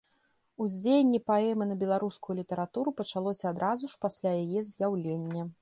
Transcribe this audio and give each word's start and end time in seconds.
Уздзеянне 0.63 1.19
паэмы 1.29 1.67
на 1.73 1.77
беларускую 1.83 2.37
літаратуру 2.41 2.97
пачалося 3.03 3.45
адразу 3.53 3.83
ж 3.95 4.03
пасля 4.07 4.31
яе 4.43 4.69
з'яўлення. 4.73 5.49